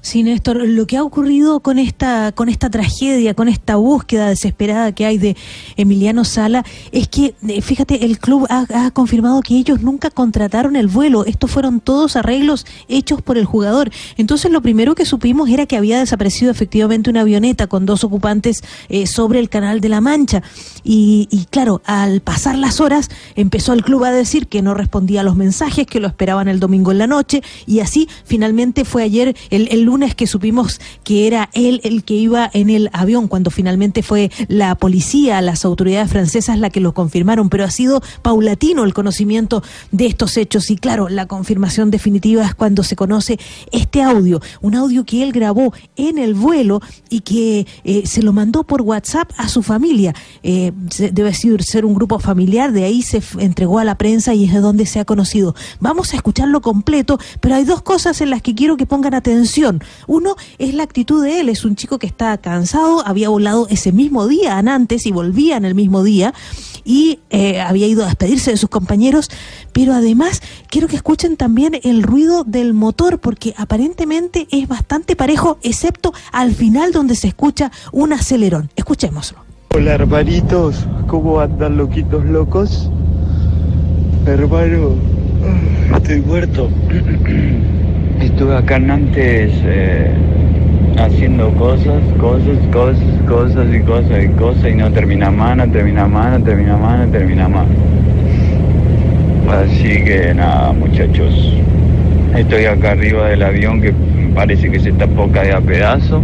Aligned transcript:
Sí, 0.00 0.22
Néstor, 0.22 0.56
lo 0.56 0.86
que 0.86 0.96
ha 0.96 1.02
ocurrido 1.02 1.60
con 1.60 1.78
esta, 1.78 2.32
con 2.32 2.48
esta 2.48 2.70
tragedia, 2.70 3.34
con 3.34 3.48
esta 3.48 3.76
búsqueda 3.76 4.28
desesperada 4.28 4.92
que 4.92 5.04
hay 5.04 5.18
de 5.18 5.36
Emiliano 5.76 6.24
Sala, 6.24 6.64
es 6.92 7.08
que, 7.08 7.34
eh, 7.48 7.60
fíjate, 7.60 8.04
el 8.04 8.18
club 8.18 8.46
ha, 8.48 8.90
confirmado 8.92 9.40
que 9.42 9.56
ellos 9.56 9.82
nunca 9.82 10.10
contrataron 10.10 10.76
el 10.76 10.86
vuelo. 10.86 11.24
Estos 11.24 11.50
fueron 11.50 11.80
todos 11.80 12.16
arreglos 12.16 12.66
hechos 12.88 13.20
por 13.20 13.36
el 13.36 13.44
jugador. 13.44 13.90
Entonces, 14.16 14.50
lo 14.52 14.62
primero 14.62 14.94
que 14.94 15.04
supimos 15.04 15.48
era 15.50 15.66
que 15.66 15.76
había 15.76 15.98
desaparecido 15.98 16.50
efectivamente 16.50 17.10
una 17.10 17.22
avioneta 17.22 17.66
con 17.66 17.84
dos 17.84 18.04
ocupantes 18.04 18.62
eh, 18.88 19.06
sobre 19.06 19.40
el 19.40 19.48
Canal 19.48 19.80
de 19.80 19.88
la 19.88 20.00
Mancha. 20.00 20.42
Y, 20.84 21.26
y 21.30 21.46
claro, 21.46 21.82
al 21.84 22.20
pasar 22.20 22.56
las 22.56 22.80
horas, 22.80 23.10
empezó 23.34 23.72
el 23.72 23.82
club 23.82 24.04
a 24.04 24.12
decir 24.12 24.46
que 24.46 24.62
no 24.62 24.74
respondía 24.74 25.22
a 25.22 25.24
los 25.24 25.36
mensajes, 25.36 25.86
que 25.86 26.00
lo 26.00 26.06
esperaban 26.06 26.48
el 26.48 26.60
domingo 26.60 26.92
en 26.92 26.98
la 26.98 27.06
noche, 27.06 27.42
y 27.66 27.80
así 27.80 28.08
finalmente 28.24 28.84
fue 28.84 29.02
ayer 29.02 29.36
el, 29.50 29.68
el 29.70 29.82
lunes 29.82 29.95
que 30.14 30.26
supimos 30.26 30.80
que 31.04 31.26
era 31.26 31.48
él 31.52 31.80
el 31.84 32.04
que 32.04 32.14
iba 32.14 32.50
en 32.52 32.70
el 32.70 32.90
avión, 32.92 33.28
cuando 33.28 33.50
finalmente 33.50 34.02
fue 34.02 34.30
la 34.48 34.74
policía, 34.74 35.40
las 35.40 35.64
autoridades 35.64 36.10
francesas 36.10 36.58
la 36.58 36.70
que 36.70 36.80
lo 36.80 36.94
confirmaron, 36.94 37.48
pero 37.48 37.64
ha 37.64 37.70
sido 37.70 38.02
paulatino 38.22 38.84
el 38.84 38.94
conocimiento 38.94 39.62
de 39.90 40.06
estos 40.06 40.36
hechos 40.36 40.70
y 40.70 40.76
claro, 40.76 41.08
la 41.08 41.26
confirmación 41.26 41.90
definitiva 41.90 42.44
es 42.44 42.54
cuando 42.54 42.82
se 42.82 42.96
conoce 42.96 43.38
este 43.72 44.02
audio, 44.02 44.40
un 44.60 44.74
audio 44.74 45.04
que 45.04 45.22
él 45.22 45.32
grabó 45.32 45.72
en 45.96 46.18
el 46.18 46.34
vuelo 46.34 46.80
y 47.08 47.20
que 47.20 47.66
eh, 47.84 48.02
se 48.06 48.22
lo 48.22 48.32
mandó 48.32 48.64
por 48.64 48.82
WhatsApp 48.82 49.30
a 49.36 49.48
su 49.48 49.62
familia. 49.62 50.14
Eh, 50.42 50.72
debe 51.12 51.32
ser, 51.34 51.84
un 51.84 51.94
grupo 51.94 52.18
familiar, 52.18 52.72
de 52.72 52.84
ahí 52.84 53.02
se 53.02 53.22
entregó 53.38 53.78
a 53.78 53.84
la 53.84 53.96
prensa 53.96 54.34
y 54.34 54.44
es 54.44 54.52
de 54.52 54.60
donde 54.60 54.86
se 54.86 55.00
ha 55.00 55.04
conocido. 55.04 55.54
Vamos 55.80 56.12
a 56.12 56.16
escucharlo 56.16 56.60
completo, 56.60 57.18
pero 57.40 57.54
hay 57.54 57.64
dos 57.64 57.82
cosas 57.82 58.20
en 58.20 58.30
las 58.30 58.42
que 58.42 58.54
quiero 58.54 58.76
que 58.76 58.86
pongan 58.86 59.14
atención. 59.14 59.75
Uno 60.06 60.36
es 60.58 60.74
la 60.74 60.82
actitud 60.82 61.22
de 61.22 61.40
él, 61.40 61.48
es 61.48 61.64
un 61.64 61.76
chico 61.76 61.98
que 61.98 62.06
está 62.06 62.36
cansado, 62.38 63.06
había 63.06 63.28
volado 63.28 63.66
ese 63.68 63.92
mismo 63.92 64.26
día 64.26 64.58
antes 64.58 65.06
y 65.06 65.12
volvía 65.12 65.56
en 65.56 65.64
el 65.64 65.74
mismo 65.74 66.02
día 66.02 66.34
y 66.84 67.18
eh, 67.30 67.60
había 67.60 67.86
ido 67.86 68.04
a 68.04 68.06
despedirse 68.06 68.52
de 68.52 68.56
sus 68.56 68.70
compañeros, 68.70 69.30
pero 69.72 69.92
además 69.92 70.40
quiero 70.68 70.88
que 70.88 70.96
escuchen 70.96 71.36
también 71.36 71.78
el 71.82 72.02
ruido 72.02 72.44
del 72.44 72.74
motor 72.74 73.18
porque 73.18 73.54
aparentemente 73.56 74.46
es 74.50 74.68
bastante 74.68 75.16
parejo, 75.16 75.58
excepto 75.62 76.14
al 76.32 76.54
final 76.54 76.92
donde 76.92 77.16
se 77.16 77.28
escucha 77.28 77.72
un 77.92 78.12
acelerón. 78.12 78.70
Escuchémoslo. 78.76 79.38
Hola 79.74 79.94
hermanitos, 79.94 80.86
¿cómo 81.06 81.40
andan 81.40 81.76
loquitos 81.76 82.24
locos? 82.24 82.88
Hermano, 84.26 84.94
estoy 85.94 86.20
muerto. 86.20 86.70
Estuve 88.20 88.56
acá 88.56 88.76
en 88.76 88.90
antes 88.90 89.52
eh, 89.64 90.10
haciendo 90.98 91.50
cosas, 91.52 92.02
cosas, 92.18 92.58
cosas, 92.72 93.22
cosas 93.26 93.66
y 93.74 93.80
cosas 93.80 94.24
y 94.24 94.28
cosas 94.28 94.70
y 94.70 94.74
no 94.74 94.90
termina 94.90 95.30
más, 95.30 95.56
no 95.56 95.70
termina 95.70 96.06
más, 96.06 96.38
no 96.38 96.44
termina 96.44 96.76
más, 96.76 97.06
no 97.06 97.12
termina 97.12 97.48
más. 97.48 97.66
Así 99.48 100.02
que 100.04 100.34
nada, 100.34 100.72
muchachos. 100.72 101.54
Estoy 102.36 102.64
acá 102.66 102.92
arriba 102.92 103.28
del 103.28 103.42
avión 103.42 103.80
que 103.80 103.92
parece 104.34 104.70
que 104.70 104.80
se 104.80 104.90
está 104.90 105.06
poca 105.06 105.42
de 105.42 105.52
a 105.52 105.60
pedazo 105.60 106.22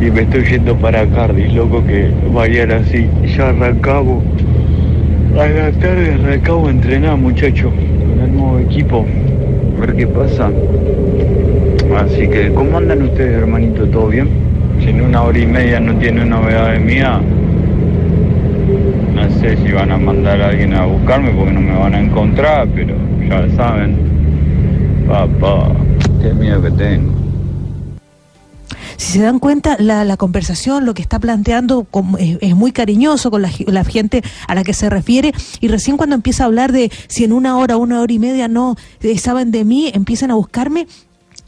y 0.00 0.10
me 0.10 0.22
estoy 0.22 0.44
yendo 0.44 0.76
para 0.76 1.06
Cardiff, 1.06 1.52
loco, 1.54 1.84
que 1.84 2.10
mañana 2.32 2.82
sí, 2.90 3.08
ya 3.36 3.48
arrancamos. 3.48 4.22
A 5.34 5.46
la 5.46 5.72
tarde 5.72 6.14
arrancamos 6.14 6.68
a 6.68 6.70
entrenar, 6.70 7.16
muchachos, 7.16 7.72
con 7.72 8.20
el 8.20 8.32
nuevo 8.32 8.58
equipo. 8.58 9.06
A 9.76 9.80
ver 9.80 9.94
qué 9.94 10.06
pasa. 10.06 10.50
Así 11.98 12.28
que, 12.28 12.50
¿cómo 12.52 12.78
andan 12.78 13.02
ustedes, 13.02 13.42
hermanito? 13.42 13.86
¿Todo 13.86 14.08
bien? 14.08 14.28
Si 14.80 14.88
en 14.88 15.02
una 15.02 15.22
hora 15.22 15.38
y 15.38 15.46
media 15.46 15.80
no 15.80 15.94
tiene 15.98 16.24
novedades 16.24 16.80
mías, 16.80 17.20
no 19.14 19.30
sé 19.40 19.56
si 19.58 19.72
van 19.72 19.92
a 19.92 19.98
mandar 19.98 20.40
a 20.40 20.48
alguien 20.48 20.72
a 20.72 20.86
buscarme 20.86 21.30
porque 21.30 21.52
no 21.52 21.60
me 21.60 21.78
van 21.78 21.94
a 21.94 22.00
encontrar, 22.00 22.68
pero 22.74 22.94
ya 23.28 23.48
saben. 23.54 23.96
Papá, 25.06 25.68
qué 26.22 26.32
miedo 26.32 26.62
que 26.62 26.70
tengo. 26.70 27.15
Si 28.96 29.12
se 29.12 29.20
dan 29.20 29.38
cuenta, 29.38 29.76
la, 29.78 30.04
la 30.04 30.16
conversación, 30.16 30.86
lo 30.86 30.94
que 30.94 31.02
está 31.02 31.18
planteando 31.18 31.86
es, 32.18 32.38
es 32.40 32.56
muy 32.56 32.72
cariñoso 32.72 33.30
con 33.30 33.42
la, 33.42 33.50
la 33.66 33.84
gente 33.84 34.22
a 34.48 34.54
la 34.54 34.64
que 34.64 34.74
se 34.74 34.88
refiere 34.90 35.32
y 35.60 35.68
recién 35.68 35.96
cuando 35.96 36.14
empieza 36.14 36.44
a 36.44 36.46
hablar 36.46 36.72
de 36.72 36.90
si 37.08 37.24
en 37.24 37.32
una 37.32 37.56
hora, 37.58 37.76
una 37.76 38.00
hora 38.00 38.12
y 38.12 38.18
media 38.18 38.48
no 38.48 38.76
eh, 39.00 39.18
saben 39.18 39.50
de 39.50 39.64
mí, 39.64 39.90
empiezan 39.94 40.30
a 40.30 40.34
buscarme. 40.34 40.86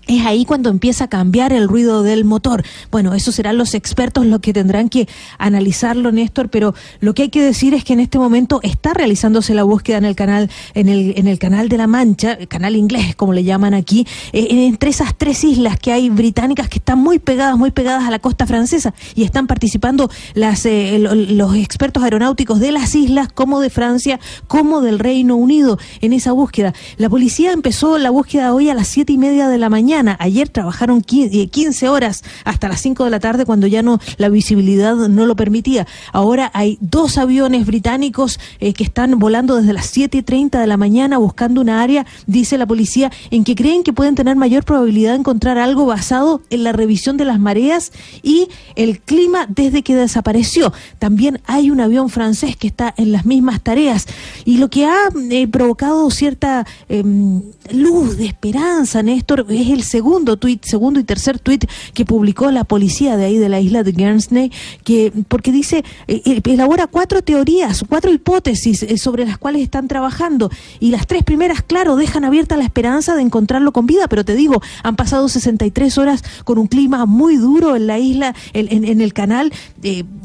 Es 0.08 0.24
ahí 0.24 0.46
cuando 0.46 0.70
empieza 0.70 1.04
a 1.04 1.08
cambiar 1.08 1.52
el 1.52 1.68
ruido 1.68 2.02
del 2.02 2.24
motor. 2.24 2.64
Bueno, 2.90 3.12
eso 3.12 3.30
serán 3.30 3.58
los 3.58 3.74
expertos 3.74 4.24
los 4.24 4.40
que 4.40 4.54
tendrán 4.54 4.88
que 4.88 5.06
analizarlo, 5.36 6.12
Néstor, 6.12 6.48
pero 6.48 6.74
lo 7.00 7.12
que 7.12 7.24
hay 7.24 7.28
que 7.28 7.42
decir 7.42 7.74
es 7.74 7.84
que 7.84 7.92
en 7.92 8.00
este 8.00 8.18
momento 8.18 8.60
está 8.62 8.94
realizándose 8.94 9.52
la 9.52 9.64
búsqueda 9.64 9.98
en 9.98 10.06
el 10.06 10.16
canal, 10.16 10.48
en 10.72 10.88
el, 10.88 11.38
canal 11.38 11.68
de 11.68 11.76
la 11.76 11.86
Mancha, 11.86 12.32
el 12.32 12.48
canal 12.48 12.74
inglés, 12.74 13.16
como 13.16 13.34
le 13.34 13.44
llaman 13.44 13.74
aquí, 13.74 14.06
eh, 14.32 14.46
entre 14.50 14.88
esas 14.88 15.14
tres 15.14 15.44
islas 15.44 15.78
que 15.78 15.92
hay 15.92 16.08
británicas 16.08 16.70
que 16.70 16.78
están 16.78 17.00
muy 17.00 17.18
pegadas, 17.18 17.58
muy 17.58 17.70
pegadas 17.70 18.04
a 18.04 18.10
la 18.10 18.18
costa 18.18 18.46
francesa 18.46 18.94
y 19.14 19.24
están 19.24 19.46
participando 19.46 20.10
las, 20.32 20.64
eh, 20.64 20.98
los 20.98 21.54
expertos 21.54 22.02
aeronáuticos 22.02 22.60
de 22.60 22.72
las 22.72 22.94
islas, 22.94 23.28
como 23.30 23.60
de 23.60 23.68
Francia, 23.68 24.20
como 24.46 24.80
del 24.80 25.00
Reino 25.00 25.36
Unido, 25.36 25.78
en 26.00 26.14
esa 26.14 26.32
búsqueda. 26.32 26.72
La 26.96 27.10
policía 27.10 27.52
empezó 27.52 27.98
la 27.98 28.08
búsqueda 28.08 28.54
hoy 28.54 28.70
a 28.70 28.74
las 28.74 28.88
siete 28.88 29.12
y 29.12 29.18
media 29.18 29.48
de 29.48 29.58
la 29.58 29.68
mañana. 29.68 29.97
Ayer 30.06 30.48
trabajaron 30.48 31.02
qui- 31.02 31.28
eh, 31.32 31.48
15 31.48 31.88
horas 31.88 32.22
hasta 32.44 32.68
las 32.68 32.80
5 32.80 33.04
de 33.04 33.10
la 33.10 33.18
tarde 33.18 33.44
cuando 33.44 33.66
ya 33.66 33.82
no 33.82 33.98
la 34.18 34.28
visibilidad 34.28 34.94
no 34.94 35.26
lo 35.26 35.34
permitía. 35.34 35.86
Ahora 36.12 36.50
hay 36.54 36.78
dos 36.80 37.18
aviones 37.18 37.66
británicos 37.66 38.38
eh, 38.60 38.72
que 38.74 38.84
están 38.84 39.18
volando 39.18 39.56
desde 39.56 39.72
las 39.72 39.86
7 39.86 40.18
y 40.18 40.22
30 40.22 40.60
de 40.60 40.66
la 40.66 40.76
mañana 40.76 41.18
buscando 41.18 41.60
una 41.60 41.82
área, 41.82 42.06
dice 42.26 42.58
la 42.58 42.66
policía, 42.66 43.10
en 43.30 43.42
que 43.44 43.54
creen 43.56 43.82
que 43.82 43.92
pueden 43.92 44.14
tener 44.14 44.36
mayor 44.36 44.64
probabilidad 44.64 45.12
de 45.12 45.18
encontrar 45.18 45.58
algo 45.58 45.86
basado 45.86 46.42
en 46.50 46.62
la 46.62 46.72
revisión 46.72 47.16
de 47.16 47.24
las 47.24 47.40
mareas 47.40 47.90
y 48.22 48.48
el 48.76 49.00
clima 49.00 49.46
desde 49.48 49.82
que 49.82 49.96
desapareció. 49.96 50.72
También 50.98 51.40
hay 51.46 51.70
un 51.70 51.80
avión 51.80 52.08
francés 52.10 52.56
que 52.56 52.66
está 52.68 52.94
en 52.96 53.10
las 53.12 53.26
mismas 53.26 53.60
tareas 53.62 54.06
y 54.44 54.58
lo 54.58 54.68
que 54.68 54.84
ha 54.86 55.08
eh, 55.30 55.48
provocado 55.48 56.10
cierta 56.10 56.66
em, 56.88 57.42
luz 57.72 58.16
de 58.18 58.26
esperanza, 58.26 59.02
Néstor, 59.02 59.46
es 59.48 59.68
el 59.70 59.82
segundo 59.88 60.36
tuit, 60.36 60.64
segundo 60.64 61.00
y 61.00 61.04
tercer 61.04 61.38
tuit 61.38 61.64
que 61.94 62.04
publicó 62.04 62.50
la 62.50 62.64
policía 62.64 63.16
de 63.16 63.24
ahí 63.24 63.38
de 63.38 63.48
la 63.48 63.60
isla 63.60 63.82
de 63.82 63.92
Guernsey, 63.92 64.52
que 64.84 65.12
porque 65.28 65.52
dice 65.52 65.84
eh, 66.06 66.22
eh, 66.24 66.40
elabora 66.44 66.86
cuatro 66.86 67.22
teorías, 67.22 67.84
cuatro 67.88 68.12
hipótesis 68.12 68.82
eh, 68.82 68.98
sobre 68.98 69.24
las 69.26 69.38
cuales 69.38 69.62
están 69.62 69.88
trabajando 69.88 70.50
y 70.80 70.90
las 70.90 71.06
tres 71.06 71.24
primeras, 71.24 71.62
claro, 71.62 71.96
dejan 71.96 72.24
abierta 72.24 72.56
la 72.56 72.64
esperanza 72.64 73.14
de 73.14 73.22
encontrarlo 73.22 73.72
con 73.72 73.86
vida, 73.86 74.08
pero 74.08 74.24
te 74.24 74.34
digo, 74.34 74.62
han 74.82 74.96
pasado 74.96 75.28
63 75.28 75.98
horas 75.98 76.24
con 76.44 76.58
un 76.58 76.66
clima 76.66 77.06
muy 77.06 77.36
duro 77.36 77.76
en 77.76 77.86
la 77.86 77.98
isla, 77.98 78.34
en, 78.52 79.00
el 79.00 79.12
canal. 79.12 79.52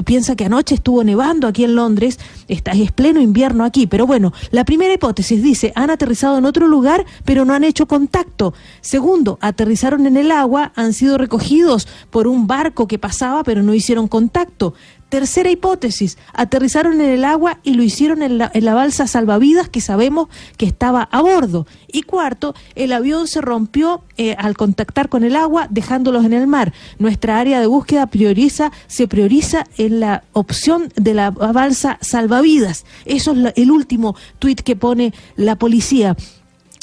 piensa 0.06 0.36
que 0.36 0.46
anoche 0.46 0.76
estuvo 0.76 1.04
nevando 1.04 1.48
aquí 1.48 1.64
en 1.64 1.76
Londres, 1.76 2.20
está, 2.48 2.72
es 2.72 2.92
pleno 2.92 3.22
invierno 3.22 3.64
aquí, 3.64 3.88
pero 3.88 4.06
bueno, 4.06 4.34
la 4.52 4.66
primera 4.66 4.94
hipótesis 4.94 5.42
dice, 5.42 5.72
han 5.76 5.90
aterrizado 5.90 6.38
en 6.38 6.46
otro 6.46 6.68
lugar, 6.68 7.06
pero 7.26 7.46
no 7.46 7.54
han 7.54 7.64
hecho 7.64 7.88
contacto. 7.88 8.54
Segundo, 8.82 9.38
aterrizaron 9.54 10.08
en 10.08 10.18
el 10.18 10.32
agua, 10.32 10.72
han 10.76 10.94
sido 10.94 11.18
recogidos 11.18 11.88
por 12.10 12.28
un 12.28 12.48
barco 12.48 12.88
que 12.88 12.98
pasaba, 12.98 13.44
pero 13.44 13.62
no 13.62 13.74
hicieron 13.74 14.08
contacto. 14.08 14.74
Tercera 15.10 15.52
hipótesis, 15.52 16.18
aterrizaron 16.34 17.00
en 17.00 17.12
el 17.12 17.24
agua 17.24 17.60
y 17.62 17.76
lo 17.76 17.84
hicieron 17.84 18.24
en 18.24 18.40
la, 18.40 18.50
en 18.52 18.66
la 18.66 18.74
balsa 18.74 19.06
salvavidas 19.06 19.70
que 19.70 19.80
sabemos 19.80 20.28
que 20.58 20.66
estaba 20.66 21.04
a 21.04 21.22
bordo. 21.22 21.68
Y 21.88 22.02
cuarto, 22.02 22.56
el 22.74 22.92
avión 22.92 23.28
se 23.28 23.40
rompió 23.40 24.02
eh, 24.18 24.36
al 24.40 24.58
contactar 24.58 25.10
con 25.10 25.24
el 25.24 25.36
agua, 25.36 25.68
dejándolos 25.70 26.26
en 26.26 26.34
el 26.34 26.48
mar. 26.48 26.74
Nuestra 26.98 27.38
área 27.38 27.60
de 27.60 27.68
búsqueda 27.68 28.08
prioriza, 28.08 28.72
se 28.88 29.08
prioriza 29.08 29.66
en 29.78 30.00
la 30.00 30.24
opción 30.34 30.92
de 30.96 31.14
la 31.14 31.30
balsa 31.30 32.00
salvavidas. 32.02 32.86
Eso 33.06 33.34
es 33.34 33.54
el 33.56 33.70
último 33.70 34.16
tuit 34.40 34.62
que 34.62 34.76
pone 34.76 35.14
la 35.36 35.58
policía. 35.58 36.18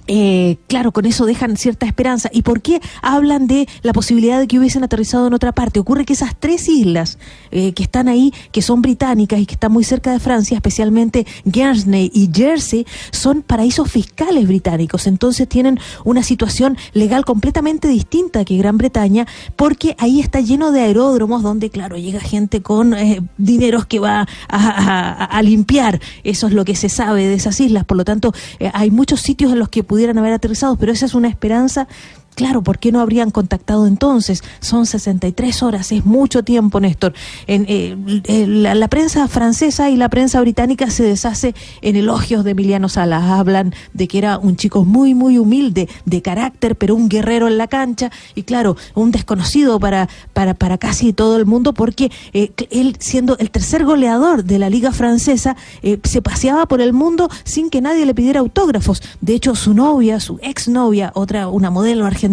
Eh, 0.07 0.57
claro, 0.67 0.93
con 0.93 1.07
eso 1.07 1.27
dejan 1.27 1.57
cierta 1.57 1.87
esperanza. 1.87 2.31
¿Y 2.33 2.43
por 2.43 2.63
qué 2.63 2.81
hablan 3.03 3.47
de 3.47 3.69
la 3.83 3.93
posibilidad 3.93 4.39
de 4.39 4.49
que 4.49 4.59
hubiesen 4.59 4.83
aterrizado 4.83 5.27
en 5.27 5.35
otra 5.35 5.53
parte? 5.53 5.81
Ocurre 5.81 6.05
que 6.05 6.15
esas 6.15 6.35
tres 6.39 6.69
islas 6.69 7.19
eh, 7.51 7.73
que 7.73 7.83
están 7.83 8.09
ahí, 8.09 8.33
que 8.53 8.63
son 8.63 8.83
británicas 8.83 9.39
y 9.41 9.47
que 9.47 9.55
están 9.55 9.73
muy 9.73 9.85
cerca 9.85 10.13
de 10.13 10.19
Francia, 10.19 10.57
especialmente 10.57 11.27
Guernsey 11.45 12.11
y 12.13 12.31
Jersey, 12.33 12.87
son 13.13 13.43
paraísos 13.43 13.91
fiscales 13.91 14.47
británicos. 14.47 15.07
Entonces 15.07 15.49
tienen 15.49 15.79
una 16.05 16.23
situación 16.23 16.77
legal 16.93 17.25
completamente 17.25 17.89
distinta 17.89 18.45
que 18.45 18.57
Gran 18.57 18.79
Bretaña, 18.79 19.27
porque 19.57 19.95
ahí 19.99 20.21
está 20.21 20.41
lleno 20.41 20.73
de 20.73 20.81
aeródromos 20.81 21.43
donde, 21.43 21.71
claro, 21.71 21.97
llega 21.97 22.21
gente 22.21 22.63
con 22.63 22.95
eh, 22.95 23.23
dineros 23.39 23.87
que 23.87 23.99
va 23.99 24.27
a, 24.49 25.41
limpiar. 25.43 26.01
Eso 26.23 26.49
es 26.49 26.53
lo 26.53 26.65
que 26.65 26.77
se 26.77 26.89
sabe 26.89 27.27
de 27.27 27.35
esas 27.35 27.59
islas. 27.61 27.85
Por 27.85 27.97
lo 27.97 28.05
tanto, 28.05 28.33
hay 28.75 28.91
muchos 28.91 29.21
sitios 29.21 29.53
en 29.53 29.59
los 29.59 29.69
que 29.69 29.85
pudieran 29.91 30.17
haber 30.19 30.33
aterrizado, 30.33 30.77
pero 30.77 30.93
esa 30.93 31.05
es 31.05 31.15
una 31.15 31.27
esperanza 31.27 31.89
Claro, 32.41 32.63
¿por 32.63 32.79
qué 32.79 32.91
no 32.91 33.01
habrían 33.01 33.31
contactado 33.31 33.87
entonces? 33.87 34.43
Son 34.61 34.87
63 34.87 35.63
horas, 35.63 35.93
es 35.93 36.07
mucho 36.07 36.43
tiempo, 36.43 36.81
Néstor. 36.81 37.13
En, 37.47 37.67
eh, 37.69 38.47
la, 38.49 38.89
prensa 38.89 39.29
francesa 39.29 39.91
y 39.91 39.97
la 39.97 40.09
prensa 40.09 40.41
británica 40.41 40.89
se 40.89 41.03
deshace 41.03 41.55
en 41.83 41.97
elogios 41.97 42.43
de 42.43 42.53
Emiliano 42.53 42.89
Salas. 42.89 43.25
Hablan 43.25 43.75
de 43.93 44.09
que 44.09 44.17
era 44.17 44.39
un 44.39 44.57
chico 44.57 44.87
muy, 44.87 45.13
muy 45.13 45.37
humilde, 45.37 45.87
de 46.07 46.23
carácter, 46.23 46.77
pero 46.77 46.95
un 46.95 47.11
guerrero 47.11 47.47
en 47.47 47.59
la 47.59 47.69
cancha. 47.69 48.11
Y 48.35 48.45
claro, 48.45 48.75
un 48.95 49.11
desconocido 49.11 49.79
para, 49.79 50.09
para, 50.33 50.55
para 50.55 50.79
casi 50.79 51.13
todo 51.13 51.37
el 51.37 51.45
mundo, 51.45 51.75
porque 51.75 52.11
eh, 52.33 52.53
él, 52.71 52.97
siendo 53.01 53.37
el 53.37 53.51
tercer 53.51 53.85
goleador 53.85 54.45
de 54.45 54.59
la 54.59 54.71
Liga 54.71 54.93
Francesa, 54.93 55.59
eh, 55.83 55.99
se 56.05 56.23
paseaba 56.23 56.65
por 56.65 56.81
el 56.81 56.95
mundo 56.95 57.29
sin 57.45 57.69
que 57.69 57.83
nadie 57.83 58.07
le 58.07 58.15
pidiera 58.15 58.41
autógrafos. 58.41 59.03
De 59.21 59.35
hecho, 59.35 59.55
su 59.55 59.75
novia, 59.75 60.21
su 60.21 60.39
exnovia, 60.41 61.13
otra, 61.15 61.49
una 61.49 61.69
modelo 61.69 62.07
argentina, 62.07 62.30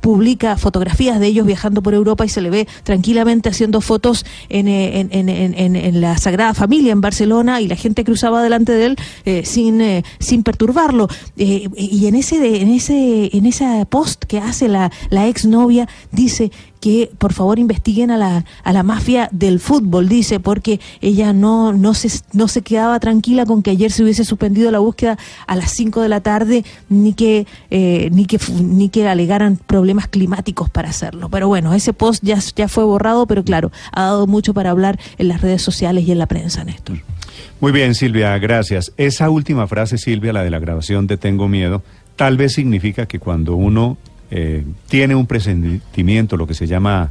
Publica 0.00 0.56
fotografías 0.56 1.20
de 1.20 1.26
ellos 1.26 1.46
viajando 1.46 1.82
por 1.82 1.94
Europa 1.94 2.24
y 2.24 2.28
se 2.28 2.40
le 2.40 2.50
ve 2.50 2.68
tranquilamente 2.82 3.48
haciendo 3.48 3.80
fotos 3.80 4.24
en, 4.48 4.68
eh, 4.68 5.08
en, 5.10 6.00
la 6.00 6.18
Sagrada 6.18 6.54
Familia 6.54 6.92
en 6.92 7.00
Barcelona 7.00 7.60
y 7.60 7.68
la 7.68 7.76
gente 7.76 8.04
cruzaba 8.04 8.42
delante 8.42 8.72
de 8.72 8.86
él 8.86 8.96
eh, 9.24 9.44
sin, 9.44 9.80
eh, 9.80 10.04
sin 10.18 10.42
perturbarlo. 10.42 11.08
y 11.36 12.06
en 12.06 12.14
ese, 12.14 12.60
en 12.60 12.70
ese, 12.70 13.30
en 13.36 13.46
esa 13.46 13.84
post 13.84 14.24
que 14.24 14.38
hace 14.38 14.68
la, 14.68 14.90
la 15.10 15.26
exnovia 15.26 15.88
dice 16.12 16.50
que 16.86 17.10
por 17.18 17.32
favor 17.32 17.58
investiguen 17.58 18.12
a 18.12 18.16
la, 18.16 18.44
a 18.62 18.72
la 18.72 18.84
mafia 18.84 19.28
del 19.32 19.58
fútbol, 19.58 20.08
dice, 20.08 20.38
porque 20.38 20.78
ella 21.00 21.32
no, 21.32 21.72
no, 21.72 21.94
se, 21.94 22.08
no 22.32 22.46
se 22.46 22.62
quedaba 22.62 23.00
tranquila 23.00 23.44
con 23.44 23.64
que 23.64 23.72
ayer 23.72 23.90
se 23.90 24.04
hubiese 24.04 24.24
suspendido 24.24 24.70
la 24.70 24.78
búsqueda 24.78 25.18
a 25.48 25.56
las 25.56 25.72
5 25.72 26.00
de 26.00 26.08
la 26.08 26.20
tarde, 26.20 26.64
ni 26.88 27.12
que, 27.12 27.48
eh, 27.72 28.08
ni 28.12 28.26
que, 28.26 28.38
ni 28.62 28.88
que 28.88 29.08
alegaran 29.08 29.56
problemas 29.56 30.06
climáticos 30.06 30.70
para 30.70 30.90
hacerlo. 30.90 31.28
Pero 31.28 31.48
bueno, 31.48 31.74
ese 31.74 31.92
post 31.92 32.22
ya, 32.22 32.38
ya 32.54 32.68
fue 32.68 32.84
borrado, 32.84 33.26
pero 33.26 33.42
claro, 33.42 33.72
ha 33.90 34.02
dado 34.02 34.28
mucho 34.28 34.54
para 34.54 34.70
hablar 34.70 34.96
en 35.18 35.26
las 35.26 35.40
redes 35.40 35.62
sociales 35.62 36.06
y 36.06 36.12
en 36.12 36.20
la 36.20 36.26
prensa, 36.26 36.62
Néstor. 36.62 36.98
Muy 37.60 37.72
bien, 37.72 37.96
Silvia, 37.96 38.38
gracias. 38.38 38.92
Esa 38.96 39.28
última 39.28 39.66
frase, 39.66 39.98
Silvia, 39.98 40.32
la 40.32 40.44
de 40.44 40.50
la 40.50 40.60
grabación 40.60 41.08
de 41.08 41.16
Tengo 41.16 41.48
Miedo, 41.48 41.82
tal 42.14 42.36
vez 42.36 42.52
significa 42.52 43.06
que 43.06 43.18
cuando 43.18 43.56
uno 43.56 43.98
eh, 44.30 44.64
tiene 44.88 45.14
un 45.14 45.26
presentimiento, 45.26 46.36
lo 46.36 46.46
que 46.46 46.54
se 46.54 46.66
llama, 46.66 47.10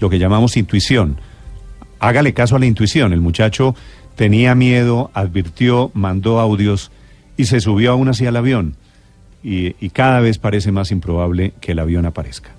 lo 0.00 0.10
que 0.10 0.18
llamamos 0.18 0.56
intuición. 0.56 1.18
Hágale 1.98 2.34
caso 2.34 2.56
a 2.56 2.58
la 2.58 2.66
intuición. 2.66 3.12
El 3.12 3.20
muchacho 3.20 3.74
tenía 4.14 4.54
miedo, 4.54 5.10
advirtió, 5.14 5.90
mandó 5.94 6.40
audios 6.40 6.90
y 7.36 7.46
se 7.46 7.60
subió 7.60 7.92
aún 7.92 8.08
hacia 8.08 8.28
el 8.28 8.36
avión. 8.36 8.76
y 9.42 9.90
cada 9.90 10.18
vez 10.18 10.38
parece 10.38 10.72
más 10.72 10.90
improbable 10.90 11.52
que 11.60 11.72
el 11.72 11.78
avión 11.78 12.04
aparezca. 12.04 12.55